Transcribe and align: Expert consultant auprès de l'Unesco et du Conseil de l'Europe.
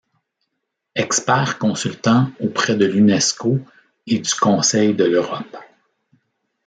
Expert 0.95 1.59
consultant 1.59 2.31
auprès 2.39 2.75
de 2.75 2.87
l'Unesco 2.87 3.59
et 4.07 4.17
du 4.17 4.33
Conseil 4.33 4.95
de 4.95 5.03
l'Europe. 5.03 5.55